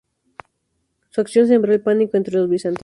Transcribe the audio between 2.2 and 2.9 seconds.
los bizantinos.